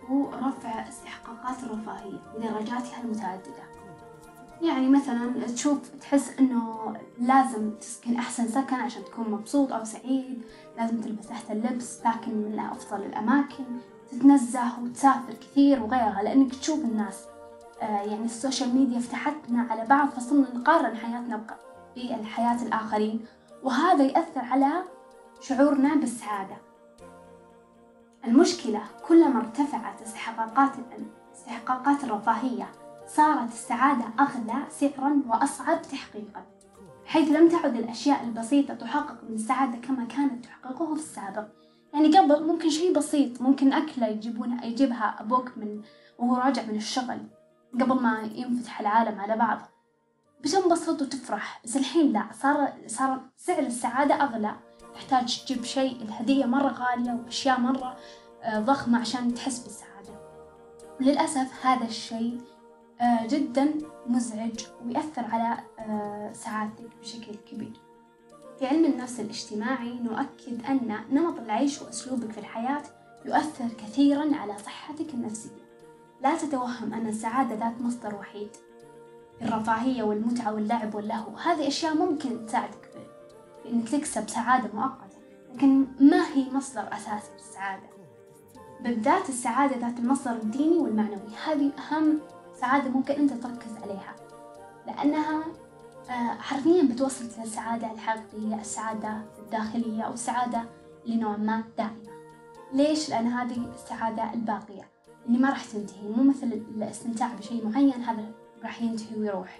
هو 0.09 0.29
رفع 0.29 0.87
استحقاقات 0.89 1.63
الرفاهية 1.63 2.19
بدرجاتها 2.35 3.01
المتعددة. 3.03 3.73
يعني 4.61 4.89
مثلا 4.89 5.47
تشوف 5.47 5.77
تحس 6.01 6.39
إنه 6.39 6.93
لازم 7.19 7.71
تسكن 7.71 8.15
أحسن 8.15 8.47
سكن 8.47 8.75
عشان 8.75 9.05
تكون 9.05 9.29
مبسوط 9.29 9.73
أو 9.73 9.83
سعيد 9.83 10.41
لازم 10.77 11.01
تلبس 11.01 11.31
احسن 11.31 11.53
لبس 11.53 11.97
ساكن 11.97 12.31
من 12.31 12.59
أفضل 12.59 13.03
الأماكن 13.03 13.63
تتنزه 14.11 14.83
وتسافر 14.83 15.33
كثير 15.33 15.83
وغيرها 15.83 16.23
لأنك 16.23 16.55
تشوف 16.55 16.85
الناس. 16.85 17.25
آه 17.81 18.01
يعني 18.01 18.25
السوشيال 18.25 18.75
ميديا 18.75 18.99
فتحتنا 18.99 19.67
على 19.69 19.85
بعض 19.85 20.09
فصرنا 20.09 20.55
نقارن 20.55 20.97
حياتنا 20.97 21.45
بالحياة 21.95 22.63
الآخرين 22.63 23.25
وهذا 23.63 24.03
يأثر 24.03 24.41
على 24.41 24.83
شعورنا 25.41 25.95
بالسعادة. 25.95 26.55
المشكلة 28.25 28.81
كلما 29.07 29.39
ارتفعت 29.39 30.01
استحقاقات 30.01 30.71
استحقاقات 31.35 32.03
الرفاهية 32.03 32.71
صارت 33.07 33.51
السعادة 33.51 34.05
أغلى 34.19 34.63
سعرا 34.69 35.21
وأصعب 35.27 35.81
تحقيقا. 35.81 36.45
حيث 37.05 37.31
لم 37.31 37.49
تعد 37.49 37.75
الأشياء 37.75 38.23
البسيطة 38.23 38.73
تحقق 38.73 39.23
من 39.29 39.35
السعادة 39.35 39.77
كما 39.77 40.05
كانت 40.05 40.45
تحققه 40.45 40.95
في 40.95 41.01
السابق. 41.01 41.47
يعني 41.93 42.17
قبل 42.17 42.47
ممكن 42.47 42.69
شيء 42.69 42.93
بسيط 42.93 43.41
ممكن 43.41 43.73
أكلة 43.73 44.07
يجيبونها 44.07 44.65
يجيبها 44.65 45.15
أبوك 45.19 45.51
من 45.57 45.81
وهو 46.17 46.35
راجع 46.35 46.63
من 46.65 46.75
الشغل 46.75 47.19
قبل 47.73 48.01
ما 48.01 48.21
ينفتح 48.21 48.79
العالم 48.79 49.19
على 49.19 49.37
بعض. 49.37 49.59
بتنبسط 50.41 51.01
وتفرح 51.01 51.61
بس 51.63 51.77
الحين 51.77 52.11
لا 52.11 52.25
صار 52.33 52.73
صار 52.87 53.21
سعر 53.37 53.59
السعادة 53.59 54.15
أغلى. 54.15 54.55
تحتاج 54.93 55.43
تجيب 55.45 55.63
شيء 55.63 56.01
الهدية 56.01 56.45
مرة 56.45 56.71
غالية 56.71 57.11
وأشياء 57.11 57.59
مرة 57.59 57.97
آه، 58.43 58.59
ضخمة 58.59 58.99
عشان 58.99 59.33
تحس 59.33 59.59
بالسعادة. 59.59 59.93
للأسف 60.99 61.65
هذا 61.65 61.85
الشيء 61.85 62.41
آه، 63.01 63.27
جدا 63.27 63.73
مزعج 64.07 64.65
ويأثر 64.85 65.25
على 65.25 65.57
آه، 65.79 66.33
سعادتك 66.33 66.89
بشكل 67.01 67.35
كبير. 67.35 67.73
في 68.59 68.67
علم 68.67 68.85
النفس 68.85 69.19
الاجتماعي 69.19 69.99
نؤكد 69.99 70.65
أن 70.65 70.95
نمط 71.11 71.39
العيش 71.39 71.81
وأسلوبك 71.81 72.31
في 72.31 72.37
الحياة 72.37 72.83
يؤثر 73.25 73.67
كثيرا 73.67 74.35
على 74.35 74.57
صحتك 74.57 75.13
النفسية. 75.13 75.63
لا 76.21 76.37
تتوهم 76.37 76.93
أن 76.93 77.07
السعادة 77.07 77.55
ذات 77.55 77.81
مصدر 77.81 78.15
وحيد. 78.15 78.49
الرفاهية 79.41 80.03
والمتعة 80.03 80.53
واللعب 80.53 80.95
واللهو 80.95 81.37
هذه 81.37 81.67
أشياء 81.67 81.95
ممكن 81.95 82.45
تساعدك. 82.45 82.82
إنك 83.65 83.89
تكسب 83.89 84.29
سعادة 84.29 84.69
مؤقتة 84.73 85.17
لكن 85.53 85.85
ما 85.99 86.27
هي 86.33 86.51
مصدر 86.51 86.87
أساسي 86.93 87.31
للسعادة 87.33 87.93
بالذات 88.81 89.29
السعادة 89.29 89.77
ذات 89.77 89.99
المصدر 89.99 90.31
الديني 90.31 90.77
والمعنوي. 90.77 91.35
هذه 91.45 91.71
أهم 91.77 92.19
سعادة 92.61 92.89
ممكن 92.89 93.13
أنت 93.13 93.33
تركز 93.33 93.77
عليها 93.83 94.15
لأنها 94.87 95.43
آه، 96.09 96.33
حرفيا 96.39 96.83
بتوصلك 96.83 97.39
للسعادة 97.39 97.91
الحقيقية 97.91 98.55
السعادة 98.55 99.21
الداخلية 99.39 100.03
أو 100.03 100.13
السعادة 100.13 100.63
لنوع 101.05 101.37
ما 101.37 101.63
دائمة 101.77 102.13
ليش؟ 102.73 103.09
لأن 103.09 103.27
هذه 103.27 103.71
السعادة 103.73 104.33
الباقية 104.33 104.89
اللي 105.27 105.37
ما 105.37 105.49
راح 105.49 105.65
تنتهي. 105.65 106.07
مو 106.07 106.23
مثل 106.23 106.47
الاستمتاع 106.47 107.33
بشيء 107.33 107.67
معين 107.67 108.03
هذا 108.03 108.31
راح 108.63 108.81
ينتهي 108.81 109.19
ويروح. 109.19 109.59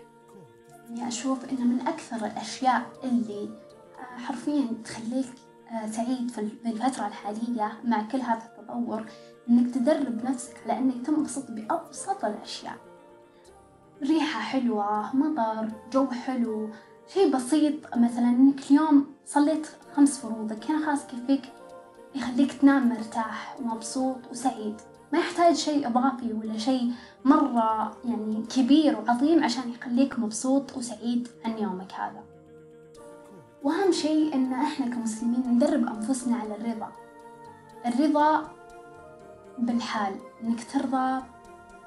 يعني 0.90 1.08
أشوف 1.08 1.46
إنه 1.46 1.66
من 1.66 1.88
أكثر 1.88 2.26
الأشياء 2.26 2.82
اللي 3.04 3.50
حرفيا 4.18 4.68
تخليك 4.86 5.26
آه، 5.72 5.88
سعيد 5.88 6.32
في 6.32 6.40
الفترة 6.66 7.08
الحالية 7.08 7.80
مع 7.84 8.04
كل 8.04 8.18
هذا 8.22 8.42
التطور 8.46 9.06
إنك 9.50 9.74
تدرب 9.74 10.26
نفسك 10.26 10.58
على 10.66 10.80
إنك 10.80 11.06
تنبسط 11.06 11.52
بأبسط 11.52 12.26
الأشياء. 12.26 12.78
ريحة 14.04 14.40
حلوة 14.40 15.16
مطر 15.16 15.70
جو 15.94 16.08
حلو 16.08 16.70
شيء 17.14 17.36
بسيط 17.36 17.98
مثلا 17.98 18.28
إنك 18.28 18.72
اليوم 18.72 19.06
صليت 19.26 19.68
خمس 19.96 20.20
فروضك 20.20 20.72
هنا 20.72 20.86
خلاص 20.86 21.06
كيفك 21.08 21.42
يخليك 22.16 22.54
تنام 22.54 22.90
مرتاح 22.90 23.56
ومبسوط 23.60 24.18
وسعيد. 24.32 24.76
ما 25.14 25.20
يحتاج 25.20 25.56
شيء 25.56 25.88
إضافي 25.88 26.34
ولا 26.34 26.58
شيء 26.58 26.92
مرة 27.26 27.98
يعني 28.06 28.44
كبير 28.56 29.00
وعظيم 29.00 29.44
عشان 29.44 29.70
يخليك 29.70 30.20
مبسوط 30.20 30.78
وسعيد 30.78 31.28
عن 31.46 31.58
يومك 31.58 31.94
هذا. 31.94 32.24
وأهم 33.64 33.92
شيء 33.92 34.36
إن 34.36 34.54
إحنا 34.54 34.86
كمسلمين 34.86 35.44
ندرب 35.48 35.88
أنفسنا 35.88 36.38
على 36.38 36.56
الرضا. 36.56 36.92
الرضا 37.86 38.52
بالحال 39.58 40.16
إنك 40.44 40.64
ترضى 40.64 41.24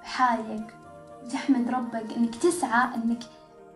بحالك 0.02 0.76
وتحمد 1.24 1.70
ربك 1.70 2.16
إنك 2.16 2.34
تسعى 2.34 2.94
إنك 2.94 3.22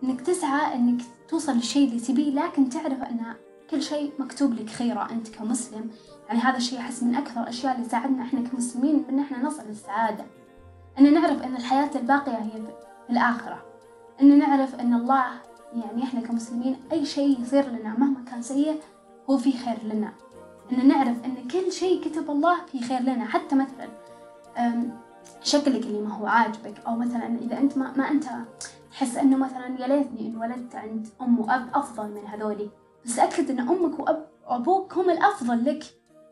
إنك 0.04 0.20
تسعى 0.20 0.74
إنك 0.74 1.02
توصل 1.28 1.52
للشيء 1.52 1.88
اللي 1.88 2.00
تبيه 2.00 2.34
لكن 2.34 2.68
تعرف 2.68 3.02
أن 3.02 3.34
كل 3.70 3.82
شيء 3.82 4.12
مكتوب 4.18 4.52
لك 4.54 4.70
خيرة 4.70 5.10
أنت 5.10 5.28
كمسلم. 5.28 5.90
يعني 6.28 6.40
هذا 6.40 6.56
الشيء 6.56 6.78
أحس 6.78 7.02
من 7.02 7.14
أكثر 7.14 7.40
الأشياء 7.42 7.76
اللي 7.76 7.88
ساعدنا 7.88 8.22
إحنا 8.22 8.48
كمسلمين 8.48 9.04
إن 9.08 9.18
إحنا 9.18 9.42
نصل 9.42 9.62
للسعادة. 9.68 10.26
إن 10.98 11.14
نعرف 11.14 11.42
إن 11.42 11.56
الحياة 11.56 11.90
الباقية 11.96 12.36
هي 12.38 12.50
في 13.06 13.12
الآخرة. 13.12 13.64
إن 14.20 14.38
نعرف 14.38 14.74
إن 14.74 14.94
الله 14.94 15.24
يعني 15.74 16.02
إحنا 16.02 16.20
كمسلمين 16.20 16.76
أي 16.92 17.06
شيء 17.06 17.40
يصير 17.40 17.68
لنا 17.68 17.98
مهما 17.98 18.24
كان 18.24 18.42
سيء 18.42 18.80
هو 19.30 19.38
في 19.38 19.52
خير 19.52 19.84
لنا. 19.84 20.12
إن 20.72 20.88
نعرف 20.88 21.24
إن 21.24 21.48
كل 21.48 21.72
شيء 21.72 22.04
كتب 22.04 22.30
الله 22.30 22.66
في 22.66 22.80
خير 22.80 23.00
لنا 23.00 23.24
حتى 23.24 23.56
مثلا 23.56 23.88
شكلك 25.42 25.86
اللي 25.86 26.00
ما 26.00 26.14
هو 26.14 26.26
عاجبك 26.26 26.74
أو 26.86 26.96
مثلا 26.96 27.38
إذا 27.38 27.58
أنت 27.58 27.78
ما, 27.78 27.92
ما 27.96 28.10
أنت 28.10 28.24
تحس 28.90 29.16
إنه 29.16 29.36
مثلا 29.36 29.80
يا 29.80 29.88
ليتني 29.88 30.26
إن 30.26 30.36
ولدت 30.36 30.74
عند 30.74 31.08
أم 31.20 31.40
وأب 31.40 31.68
أفضل 31.74 32.10
من 32.10 32.26
هذولي. 32.26 32.70
بس 33.04 33.18
أكد 33.18 33.50
إن 33.50 33.60
أمك 33.60 33.98
وأب 33.98 34.28
وأبوك 34.46 34.98
هم 34.98 35.10
الأفضل 35.10 35.64
لك 35.64 35.84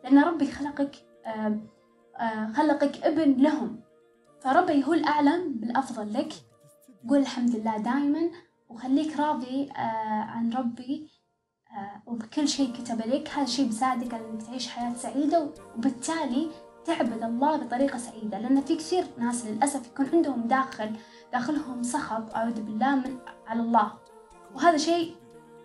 لأن 0.04 0.18
ربي 0.18 0.46
خلقك 0.46 0.96
خلقك 2.54 3.04
ابن 3.04 3.42
لهم. 3.42 3.80
فربي 4.40 4.84
هو 4.84 4.92
الأعلم 4.92 5.52
بالأفضل 5.52 6.12
لك. 6.12 6.32
قول 7.08 7.18
الحمد 7.18 7.56
لله 7.56 7.76
دائما. 7.76 8.30
وخليك 8.68 9.16
راضي 9.16 9.68
عن 9.74 10.52
ربي 10.52 11.10
وبكل 12.06 12.48
شيء 12.48 12.72
كتب 12.72 12.98
لك. 12.98 13.28
هذا 13.28 13.42
الشيء 13.42 13.66
بيساعدك 13.66 14.14
على 14.14 14.30
إنك 14.30 14.42
تعيش 14.42 14.68
حياة 14.68 14.94
سعيدة 14.94 15.50
وبالتالي 15.76 16.50
تعبد 16.84 17.22
الله 17.22 17.56
بطريقة 17.56 17.98
سعيدة. 17.98 18.38
لأن 18.38 18.60
في 18.60 18.76
كثير 18.76 19.04
ناس 19.18 19.46
للأسف 19.46 19.86
يكون 19.86 20.06
عندهم 20.12 20.42
داخل 20.42 20.96
داخلهم 21.32 21.82
سخط 21.82 22.34
أعوذ 22.34 22.62
بالله 22.62 22.94
من 22.94 23.18
على 23.46 23.60
الله. 23.60 23.92
وهذا 24.54 24.76
شيء 24.76 25.14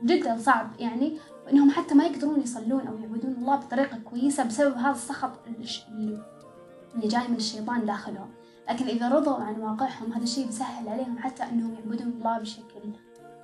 جدا 0.03 0.37
صعب 0.37 0.71
يعني 0.79 1.17
وإنهم 1.45 1.71
حتى 1.71 1.95
ما 1.95 2.05
يقدرون 2.05 2.41
يصلون 2.41 2.87
أو 2.87 2.97
يعبدون 2.97 3.31
الله 3.31 3.55
بطريقة 3.55 3.97
كويسة 3.97 4.43
بسبب 4.43 4.77
هذا 4.77 4.91
السخط 4.91 5.31
اللي 5.47 7.07
جاي 7.07 7.27
من 7.27 7.35
الشيطان 7.35 7.85
داخلهم. 7.85 8.29
لكن 8.69 8.85
إذا 8.85 9.09
رضوا 9.09 9.35
عن 9.35 9.61
واقعهم 9.61 10.13
هذا 10.13 10.23
الشيء 10.23 10.45
بيسهل 10.45 10.89
عليهم 10.89 11.17
حتى 11.17 11.43
أنهم 11.43 11.73
يعبدون 11.73 12.07
الله 12.07 12.39
بشكل 12.39 12.81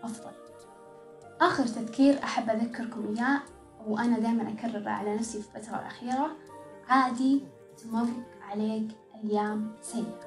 أفضل. 0.03 0.31
آخر 1.41 1.65
تذكير 1.65 2.23
أحب 2.23 2.49
أذكركم 2.49 3.15
إياه 3.15 3.39
وأنا 3.87 4.19
دائما 4.19 4.53
أكرره 4.53 4.89
على 4.89 5.15
نفسي 5.15 5.41
في 5.41 5.57
الفترة 5.57 5.79
الأخيرة 5.79 6.31
عادي 6.89 7.43
تمر 7.77 8.07
عليك 8.49 8.87
أيام 9.23 9.71
سيئة. 9.81 10.19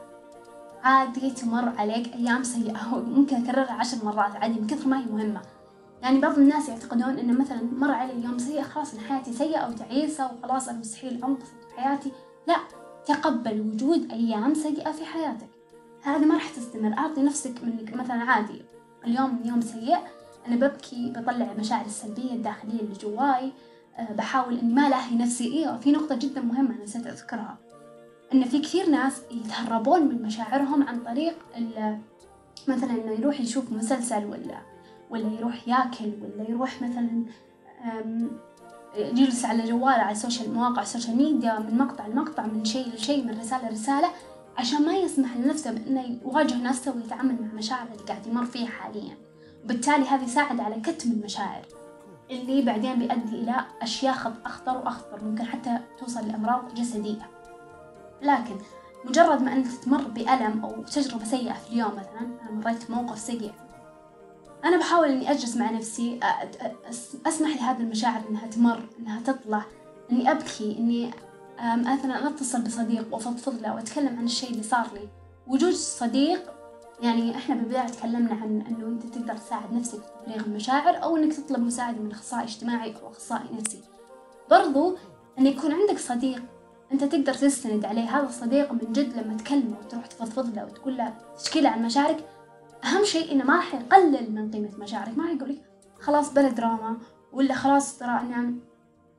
عادي 0.83 1.31
تمر 1.31 1.69
عليك 1.79 2.15
أيام 2.15 2.43
سيئة. 2.43 2.99
ممكن 3.17 3.37
أكررها 3.37 3.73
عشر 3.73 4.05
مرات 4.05 4.37
عادي 4.37 4.61
من 4.61 4.67
كثر 4.67 4.89
ما 4.89 5.01
هي 5.01 5.07
مهمة. 5.07 5.43
يعني 6.03 6.21
بعض 6.21 6.39
الناس 6.39 6.69
يعتقدون 6.69 7.19
إنه 7.19 7.41
مثلا 7.41 7.63
مر 7.63 7.91
علي 7.91 8.25
يوم 8.25 8.39
سيء 8.39 8.63
خلاص 8.63 8.95
إن 8.95 9.01
حياتي 9.01 9.33
سيئة 9.33 9.59
أو 9.59 9.73
تعيسة 9.73 10.33
وخلاص 10.33 10.69
أنا 10.69 10.79
مستحيل 10.79 11.25
أنبسط 11.25 11.65
في 11.69 11.81
حياتي. 11.81 12.13
لا 12.47 12.57
تقبل 13.07 13.61
وجود 13.61 14.13
أيام 14.13 14.55
سيئة 14.55 14.93
في 14.93 15.05
حياتك. 15.05 15.49
هذه 16.03 16.25
ما 16.25 16.35
راح 16.35 16.49
تستمر. 16.49 16.99
أعطي 16.99 17.23
نفسك 17.23 17.65
منك 17.65 17.97
مثلا 17.97 18.23
عادي. 18.23 18.63
اليوم 19.05 19.41
يوم 19.45 19.61
سيء 19.61 19.99
أنا 20.47 20.57
ببكي 20.57 21.13
بطلع 21.17 21.53
المشاعر 21.53 21.87
السلبية 21.87 22.33
الداخلية 22.33 22.81
اللي 22.81 22.95
جواي. 23.01 23.53
أه 23.97 24.13
بحاول 24.13 24.59
إني 24.59 24.75
ما 24.75 24.89
لاهي 24.89 25.17
نفسي. 25.17 25.45
إيه 25.45 25.79
في 25.79 25.93
نقطة 25.93 26.15
جدا 26.15 26.41
مهمة 26.41 26.83
نسيت 26.83 27.07
أذكرها. 27.07 27.59
إن 28.35 28.45
في 28.45 28.59
كثير 28.59 28.91
ناس 28.91 29.23
يتهربون 29.31 30.03
من 30.03 30.23
مشاعرهم 30.23 30.83
عن 30.83 31.01
طريق 31.01 31.35
مثلا 32.69 32.91
إنه 32.91 33.13
يروح 33.13 33.41
يشوف 33.41 33.73
مسلسل 33.73 34.25
ولا 34.25 34.59
ولا 35.11 35.33
يروح 35.39 35.69
ياكل 35.69 36.13
ولا 36.23 36.51
يروح 36.51 36.83
مثلا 36.83 37.25
يجلس 38.97 39.45
على 39.45 39.65
جواله 39.65 40.03
على 40.03 40.13
ال 40.13 40.19
social 40.19 40.55
مواقع 40.55 40.83
ال 40.83 40.88
social 40.88 41.17
media 41.17 41.59
من 41.59 41.79
مقطع 41.79 42.07
لمقطع 42.07 42.47
من 42.47 42.65
شيء 42.65 42.95
لشيء 42.95 43.25
من 43.25 43.39
رسالة 43.41 43.69
لرسالة 43.69 44.09
عشان 44.57 44.87
ما 44.87 44.93
يسمح 44.93 45.37
لنفسه 45.37 45.73
بأنه 45.73 46.19
يواجه 46.25 46.63
نفسه 46.63 46.97
ويتعامل 46.97 47.43
مع 47.43 47.49
مشاعره 47.55 47.89
اللي 47.93 48.05
قاعد 48.05 48.27
يمر 48.27 48.45
فيها 48.45 48.67
حاليا. 48.67 49.17
وبالتالي 49.65 50.05
هذا 50.05 50.25
يساعد 50.25 50.61
على 50.61 50.81
كتم 50.81 51.11
المشاعر. 51.11 51.63
اللي 52.31 52.63
بعدين 52.63 52.99
بيؤدي 52.99 53.37
إلى 53.37 53.55
أشياء 53.83 54.35
أخطر 54.47 54.77
وأخطر 54.77 55.25
ممكن 55.25 55.45
حتى 55.45 55.79
توصل 55.99 56.29
لأمراض 56.29 56.75
جسدية. 56.75 57.29
لكن 58.23 58.57
مجرد 59.05 59.43
ما 59.43 59.53
أنت 59.53 59.67
تمر 59.67 60.03
بألم 60.03 60.65
أو 60.65 60.83
تجربة 60.83 61.25
سيئة 61.25 61.53
في 61.53 61.73
اليوم 61.73 61.91
مثلا 61.91 62.21
أنا 62.21 62.51
مريت 62.51 62.91
بموقف 62.91 63.19
سيء 63.19 63.53
أنا 64.65 64.77
بحاول 64.79 65.09
إني 65.09 65.31
أجلس 65.31 65.57
مع 65.57 65.71
نفسي 65.71 66.21
أسمح 67.27 67.57
لهذه 67.57 67.81
المشاعر 67.81 68.23
إنها 68.31 68.47
تمر 68.47 68.89
إنها 68.99 69.21
تطلع 69.21 69.65
إني 70.13 70.31
أبكي 70.31 70.79
إني 70.79 71.11
مثلا 71.63 72.29
أتصل 72.29 72.63
بصديق 72.63 73.15
وأفضفض 73.15 73.61
له 73.63 73.75
وأتكلم 73.75 74.19
عن 74.19 74.25
الشيء 74.25 74.51
اللي 74.51 74.63
صار 74.63 74.87
لي. 74.95 75.09
وجود 75.47 75.73
صديق 75.73 76.53
يعني 77.03 77.37
إحنا 77.37 77.55
بالبداية 77.55 77.87
تكلمنا 77.87 78.35
عن 78.35 78.65
إنه 78.69 78.87
أنت 78.87 79.15
تقدر 79.15 79.37
تساعد 79.37 79.73
نفسك 79.73 79.99
في 79.99 80.09
تفريغ 80.27 80.47
المشاعر 80.47 81.03
أو 81.03 81.17
إنك 81.17 81.33
تطلب 81.33 81.61
مساعدة 81.61 81.99
من 81.99 82.11
أخصائي 82.11 82.45
اجتماعي 82.45 82.95
أو 83.03 83.09
أخصائي 83.09 83.49
نفسي. 83.53 83.81
برضو 84.51 84.97
إن 85.39 85.47
يكون 85.47 85.73
عندك 85.73 85.99
صديق 85.99 86.43
أنت 86.93 87.05
تقدر 87.05 87.35
تستند 87.35 87.85
عليه 87.85 88.19
هذا 88.19 88.27
الصديق 88.27 88.73
من 88.73 88.93
جد 88.93 89.17
لما 89.17 89.37
تكلمه 89.37 89.77
وتروح 89.85 90.07
تفضفض 90.07 90.57
له 90.57 90.65
وتقول 90.65 90.97
له 90.97 91.15
تشكي 91.39 91.61
له 91.61 91.71
عن 91.71 91.83
مشاعرك 91.83 92.25
أهم 92.85 93.05
شيء 93.05 93.33
إنه 93.33 93.45
ما 93.45 93.57
راح 93.57 93.75
يقلل 93.75 94.33
من 94.35 94.51
قيمة 94.51 94.71
مشاعرك. 94.79 95.19
ما 95.19 95.25
راح 95.25 95.33
يقول 95.33 95.49
لك 95.51 95.63
خلاص 96.01 96.33
بلا 96.33 96.49
دراما 96.49 96.99
ولا 97.33 97.55
خلاص 97.55 97.99
ترى 97.99 98.21
أنا 98.21 98.55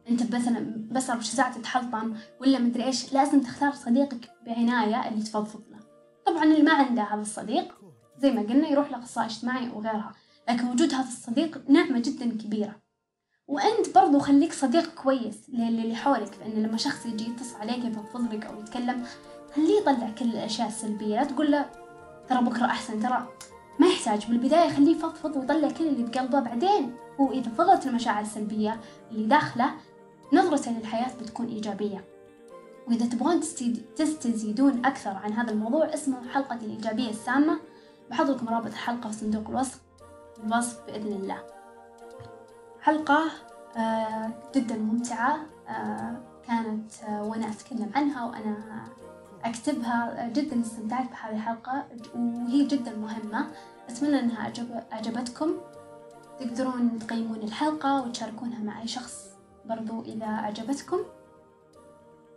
أنت 0.10 0.36
مثلا 0.36 0.88
بس 0.92 1.10
24 1.10 1.22
ساعة 1.22 1.58
تتحلطم 1.58 2.14
ولا 2.42 2.60
مدري 2.60 2.84
إيش. 2.84 3.14
لازم 3.14 3.42
تختار 3.42 3.72
صديقك 3.72 4.30
بعناية 4.46 5.08
اللي 5.08 5.24
تفضفض 5.24 5.64
له. 5.72 5.80
طبعا 6.26 6.44
اللي 6.44 6.64
ما 6.64 6.74
عنده 6.74 7.04
هذا 7.04 7.22
الصديق 7.22 7.74
زي 8.18 8.32
ما 8.32 8.42
قلنا 8.42 8.68
يروح 8.68 8.92
لأخصائي 8.92 9.28
اجتماعي 9.28 9.72
أو 9.72 9.80
غيرها 9.80 10.12
لكن 10.50 10.68
وجود 10.68 10.94
هذا 10.94 11.08
الصديق 11.08 11.70
نعمة 11.70 12.00
جدا 12.00 12.30
كبيرة. 12.30 12.76
وأنت 13.48 13.96
برضو 13.96 14.20
خليك 14.20 14.54
صديق 14.54 14.94
كويس 14.94 15.50
للي 15.50 15.96
حولك 15.96 16.38
لأن 16.40 16.64
لما 16.64 16.78
شخص 16.78 17.06
يجي 17.06 17.30
يتصل 17.30 17.56
عليك 17.56 17.86
يفضفض 17.86 18.34
لك 18.34 18.46
أو 18.46 18.60
يتكلم 18.60 19.06
خليه 19.56 19.80
يطلع 19.82 20.10
كل 20.10 20.26
الأشياء 20.26 20.68
السلبية. 20.68 21.16
لا 21.16 21.24
تقول 21.24 21.52
له 21.52 21.70
ترى 22.30 22.42
بكرة 22.42 22.66
أحسن 22.66 23.00
ترى 23.00 23.28
ما 23.80 23.88
يحتاج 23.88 24.26
بالبداية 24.26 24.70
خليه 24.70 24.96
يفضفض 24.96 25.36
ويطلع 25.36 25.72
كل 25.72 25.88
اللي 25.88 26.04
بقلبه. 26.04 26.40
بعدين 26.40 26.96
هو 27.20 27.32
إذا 27.32 27.52
فضلت 27.52 27.88
المشاعر 27.88 28.22
السلبية 28.22 28.80
اللي 29.12 29.28
داخله 29.28 29.72
نظرته 30.34 30.72
للحياة 30.72 31.16
بتكون 31.22 31.48
إيجابية. 31.48 32.06
وإذا 32.88 33.06
تبغون 33.06 33.40
تستزيدون 33.96 34.86
أكثر 34.86 35.10
عن 35.10 35.34
هذا 35.34 35.52
الموضوع 35.52 35.94
اسمه 35.94 36.28
حلقة 36.28 36.56
الإيجابية 36.56 37.10
السامة. 37.10 37.60
بحط 38.10 38.26
لكم 38.26 38.50
رابط 38.50 38.66
الحلقة 38.68 39.10
في 39.10 39.16
صندوق 39.16 39.50
الوصف 39.50 39.82
الوصف 40.44 40.86
بإذن 40.86 41.12
الله. 41.14 41.44
حلقة 42.82 43.24
آه 43.78 44.32
جدا 44.56 44.78
ممتعة 44.78 45.40
آه 45.70 46.18
كانت 46.48 46.92
آه 47.04 47.24
وأنا 47.24 47.50
أتكلم 47.50 47.92
عنها 47.96 48.26
وأنا 48.26 48.84
أكتبها 49.44 50.30
جدا 50.30 50.62
استمتعت 50.62 51.10
بهذه 51.12 51.36
الحلقة 51.36 51.88
وهي 52.16 52.66
جدا 52.66 52.96
مهمة. 52.96 53.48
أتمنى 53.90 54.20
أنها 54.20 54.40
أعجب 54.40 54.84
أعجبتكم. 54.94 55.52
تقدرون 56.40 57.00
تقيمون 57.00 57.38
الحلقة 57.38 58.04
وتشاركونها 58.04 58.64
مع 58.64 58.82
أي 58.82 58.88
شخص 58.88 59.30
برضو 59.66 60.02
إذا 60.02 60.26
أعجبتكم. 60.26 60.98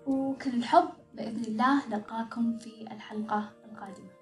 وكل 0.06 0.50
الحب 0.50 0.88
بإذن 1.14 1.44
الله 1.44 1.88
نلقاكم 1.88 2.58
في 2.58 2.82
الحلقة 2.92 3.50
القادمة. 3.64 4.15